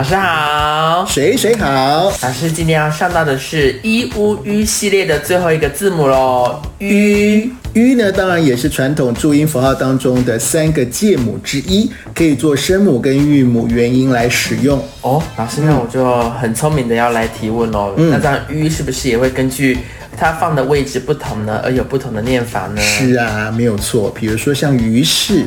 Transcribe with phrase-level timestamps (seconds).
[0.00, 2.10] 老师好，谁谁好？
[2.22, 6.58] 老师今天要上到的是 e u ü 系列的最后一个字母喽。
[6.78, 14.82] ü ü 呢，当然也是传统注音符号当中的三个介母之一，可以做声母跟韵母元音来使用。
[15.02, 17.92] 哦，老师，那我就很聪明的要来提问喽。
[17.98, 19.76] 嗯、那这样 ü 是不是也会根据
[20.16, 22.80] 它放的位置不同呢，而有不同的念法呢？
[22.80, 24.10] 是啊，没有错。
[24.18, 25.44] 比如说像于是。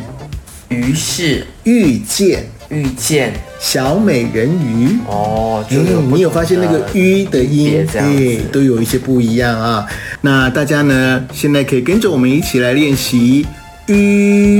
[0.69, 9.85] 于是遇见，遇见小美人鱼哦，嗯，你有发现那个“鱼”的音，哎，都有一些不一样啊。
[10.21, 13.45] 那大家呢，现在可以跟着我们一起来练习
[13.87, 13.93] “鱼”。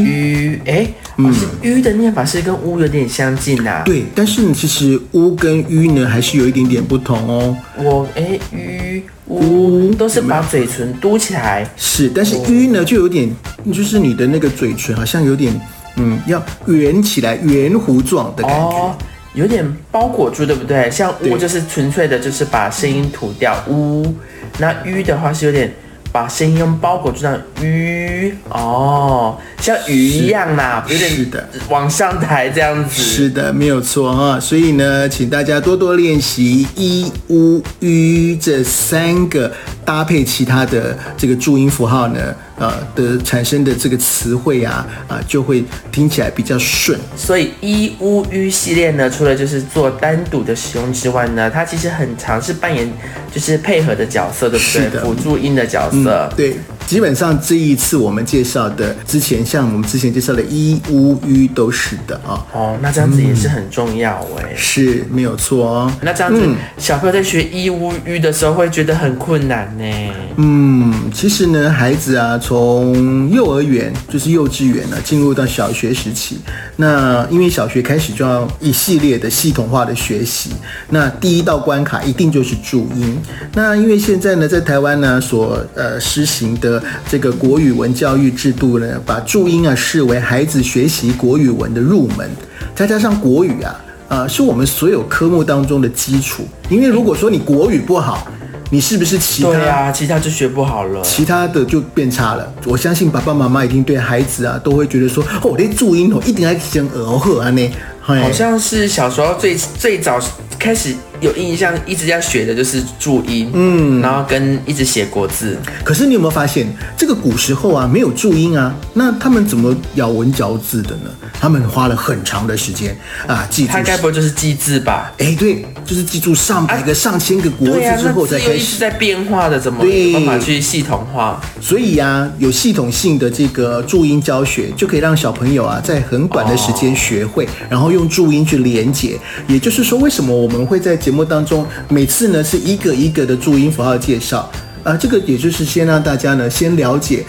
[0.05, 3.83] 鱼，哎，嗯，是“鱼”的念法是跟“乌”有点相近呐、啊。
[3.83, 7.57] 对，但是你其实“乌”跟“鱼”呢，还是有一点点不同哦。
[7.77, 13.29] 我哎，“鱼”“乌”都是把嘴唇嘟起来，是，但是“鱼”呢，就有点，
[13.73, 15.53] 就是你的那个嘴唇好像有点。
[15.97, 18.95] 嗯，要圆起来，圆弧状的感觉，哦，
[19.33, 20.89] 有点包裹住，对不对？
[20.91, 24.15] 像“呜”就是纯粹的，就是把声音吐掉，“乌”，
[24.59, 25.73] 那“吁”的话是有点。
[26.11, 33.01] 把声音用包裹住，像吁哦，像鱼一样啦，有点的往上抬这样子。
[33.01, 34.39] 是的，没有错哈。
[34.39, 39.51] 所以呢，请大家多多练习一”“呜”“吁这三个
[39.83, 42.19] 搭配其他的这个注音符号呢，
[42.57, 46.99] 呃的产生的这个词汇啊啊，就会听起来比较顺。
[47.15, 52.91] 所以一乌吁系列呢，除了就是做单独的使用之外呢，它其实很常是扮演
[53.33, 55.01] 就是配合的角色，对不对？
[55.01, 56.29] 辅助音的角色。
[56.31, 56.55] 嗯、对，
[56.85, 62.45] 基本上这一次我们介绍的，之前像我们之前介绍的 e u ü 都是的啊。
[62.53, 65.93] 哦，那这样子也是很重要哎、嗯，是没有错哦。
[66.01, 70.13] 那这样子，嗯、小朋友在学 e u ü 的时候会觉得很困难呢？
[70.37, 76.39] 嗯，其实呢，孩子啊，从幼儿园就是幼稚园呢，进入到小学时期，
[76.75, 80.51] 那因为小学开始就要一系列的系统化的学习，
[80.89, 83.17] 那第一道关卡一定就是注音。
[83.53, 85.19] 那因为现在呢，在台湾呢。
[85.23, 86.72] 所呃实行的
[87.09, 92.29] 这个国语文教育制度呢，把注音啊视为孩子学习国语文的入门，
[92.75, 93.75] 再加上国语啊，
[94.07, 96.47] 呃是我们所有科目当中的基础。
[96.69, 98.27] 因为如果说你国语不好，
[98.69, 102.53] 你是不是其他对啊，其他就学不好了，其他的就变差了。
[102.65, 110.19] 我相信爸爸妈妈一定对孩子啊都会觉得说，哦，我这注音哦一定要先耳后啊呢，好像是小时候最最早
[110.57, 110.95] 开始。
[111.23, 115.57] 有印象一直要学的就是注音，嗯，然后跟一直写国字。
[115.83, 116.67] 可是你有没有发现，
[116.97, 121.09] 这个古时候啊没有注音啊，那他们怎么咬文嚼字的呢？
[121.39, 122.95] 他们花了很长的时间
[123.25, 123.71] 啊记住。
[123.71, 125.13] 他该不会就是记字吧？
[125.17, 128.49] 哎，对，就是记住上百个、啊、上千个国字之后再开始。
[128.49, 131.39] 对啊，那字又一直在变化的，怎么有办法去系统化？
[131.61, 139.19] 所以呀、啊，有系统性的这个注音教学，就可以让小朋友啊在很短的时间学会，哦、然后用注音去连接。
[139.47, 144.49] 也就是说，为什么我们会在节目当中每次呢是一个一个的注音符号介绍
[144.85, 147.25] 啊，这个也就是先让大家呢先了解，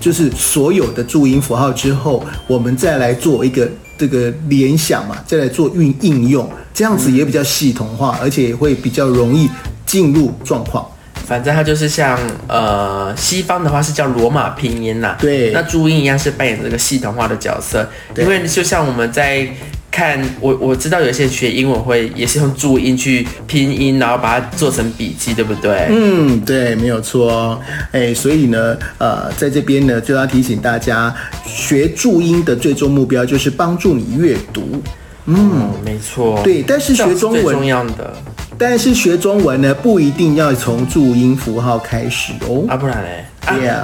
[0.00, 3.68] 就是所有的注音符号之后，我们再来做一个
[3.98, 9.48] 这个联想嘛，再来做运应用，这样子也比较系统化，而且也会比较容易
[9.84, 10.86] 进入状况。
[11.26, 19.48] 反正它就是像呃西方的话是叫罗马拼音呐、啊，对，那注音一样是扮演这个系统化的角色，因为就像我们在。
[19.90, 25.88] 看我我知道有些人学英文会也是用注音去拼音，然后把它做成笔记，对不对？
[25.90, 27.60] 嗯，对，没有错哦。
[27.92, 34.80] 哎，所以呢，呃，在这边呢就要提醒大家，学注音的最终目标就是帮助你阅读。
[35.26, 36.40] 嗯，嗯，没错。
[36.44, 38.14] 对，但是学中文最重要的，
[38.56, 42.64] 但是学中文呢不一定要从注音符号开始哦。
[42.68, 43.24] 啊，不然嘞？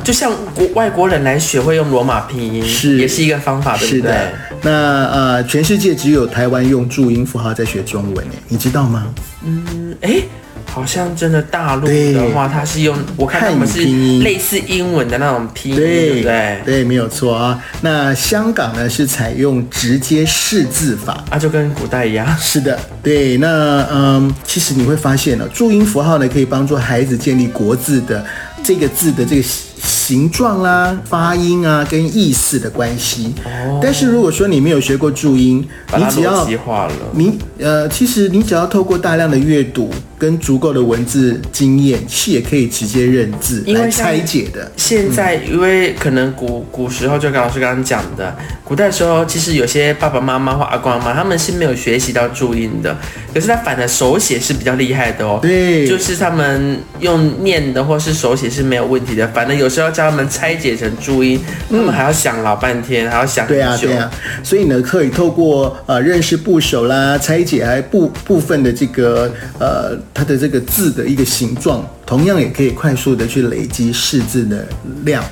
[0.03, 4.01] 就像国外国人来学会用罗马拼音，是也是一个方法，对不对？
[4.01, 4.33] 是的。
[4.63, 9.07] 那呃，全世界只有台湾用注音符号在学中文，你知道吗？
[9.45, 10.23] 嗯，哎，
[10.65, 13.81] 好像真的大陆的话，它是用我看他们是
[14.23, 16.63] 类似英文的那种拼音，对不对？
[16.65, 17.63] 对，没有错啊。
[17.83, 22.27] 那香港呢是采用直接识字法啊，就跟古代一样。
[22.39, 23.37] 是的，对。
[23.37, 28.25] 那嗯，其实你会发现呢，注音符号呢可以帮助孩子建立国字的。
[28.65, 29.43] 这个字的这个
[30.07, 33.33] 形状啦、发音啊，跟意思的关系。
[33.47, 33.81] 哦。
[33.83, 35.67] 但是如果说你没有学过注音，
[35.97, 36.47] 你只要
[37.13, 44.71] 你呃，其实你只要透过大量的阅读跟足够的文字经验，是也可以直接认字来拆解的。
[44.77, 52.95] 现在因为可能古古时候，就跟老师刚刚讲的，古代的时候，其实有些爸爸妈妈或阿公阿妈，他们是没有学习到注音的。
[53.33, 55.39] 可是他反而手写是比较厉害的哦。
[55.41, 59.27] 对，就是他们用念的或是手写是没有问题的。
[59.29, 63.61] 反正有时候教他们拆解成注音，他们还要想老半天，还要想很久。
[63.61, 64.11] 对啊，对啊。
[64.43, 74.67] 所以呢，可以透过呃认识部首啦，拆解还部部分的这个呃它的这个字的一个形状，同样也可以快速的去累积识字的
[75.05, 75.23] 量。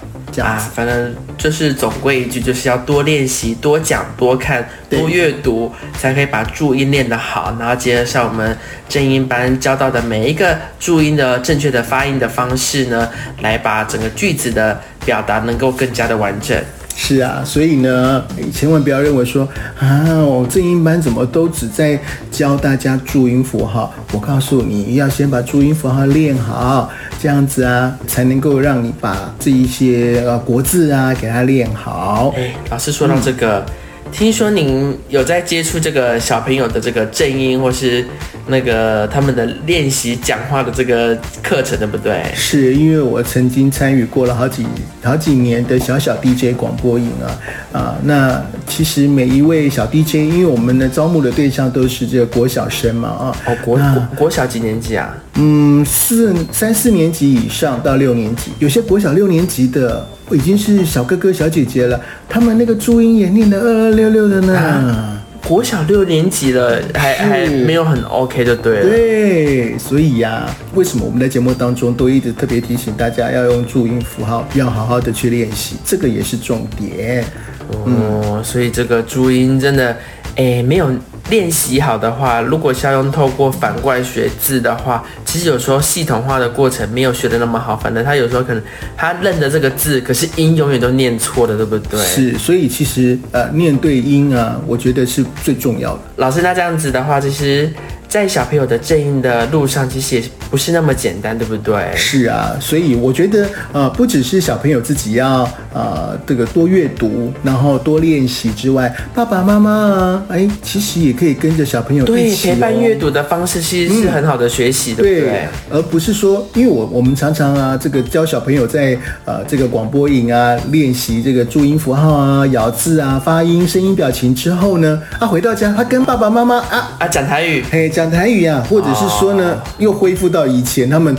[0.40, 7.56] 啊，反正就是总归一句，就是要多练习、多讲、多看、多阅读，才可以把注音练得好。
[7.58, 8.56] 然后结合上我们
[8.88, 13.10] 正音班教到的每一个注音的正确的发音的方式呢，
[13.40, 16.56] 来把整个句子的表达能够更加的完整。
[16.94, 19.48] 是啊，所以呢，千万不要认为说
[19.78, 21.98] 啊，我正音班怎么都只在
[22.30, 23.92] 教大家注音符号。
[24.12, 26.90] 我告诉你，要先把注音符号练好，
[27.20, 32.32] 这样子啊，才能够让你把这一些呃国字啊给它练好。
[32.36, 33.64] 哎，老师说到这个。
[34.12, 38.04] 听说您有在接触这个小朋友的这个正音，或是
[38.46, 42.22] 那个他们的练习讲话的这个课程，对不对？
[42.34, 44.64] 是因为我曾经参与过了好几
[45.02, 47.26] 好几年的小小 DJ 广播营啊
[47.72, 47.98] 啊！
[48.04, 55.16] 那其实每一位小 DJ，因为我们的招募的对象都是这个国小生嘛啊哦国国国小几年级啊？
[55.34, 60.06] 嗯，四三四年级以上到六年级，有些国小六年级的。
[60.34, 64.56] 已经是小哥哥小姐姐了，他们那个注音也念得二二六六的呢。
[64.56, 68.88] 啊、国小六年级了，还还没有很 OK 就，对了。
[68.88, 77.24] 对，所以呀、啊，为什么我们在节目当中都一直特别提醒大家要用注音符号，要好好的去练习，这个也是重点。
[77.68, 79.96] 哦，嗯、所以这个注音真的，
[80.36, 80.90] 哎，没有。
[81.30, 87.76] 练习好的话，如果是要用透过反过来学字的话，其实有时候系统化的过程没有学的那么好。
[87.76, 88.62] 反正他有时候可能
[88.96, 92.00] 他认得这个字，可是音永远都念错的，对不对？
[92.00, 96.00] 是，所以其实呃，念对音啊，我觉得是最重要的。
[96.16, 97.70] 老师，那这样子的话，其实。
[98.08, 100.22] 在小朋友的正音的路上，其实也
[100.52, 101.74] 不是那么简单，对不对？
[101.96, 115.48] 是啊，所以我觉得，呃，不只是小朋友自己要，呃，这个多阅读，然后多练习之外，爸爸妈妈啊，哎，其实也可以跟着小朋友一起、哦、对陪伴阅读的方式，其实是很好的学习，嗯、对不对？
[115.70, 118.94] 而不是说，因为我我们常常啊，这个教小朋友在
[119.24, 131.16] 呃这个广播营啊练习这个注音符号啊、咬字啊、发音、声音表情之后呢，啊、回到家，他跟爸爸妈妈啊啊讲台语，嘿讲台语啊，或者是说呢，又恢复到以前他们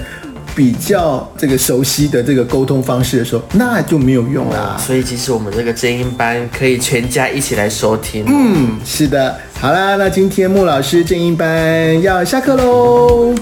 [0.56, 4.78] 比较这个熟悉的这个沟通方式的时候，那就没有用啦。
[4.80, 8.24] 所以其实我们这个精英班可以全家一起来收听。
[8.28, 9.36] 嗯，是的。
[9.60, 13.34] 好啦，那今天穆老师精英班要下课喽。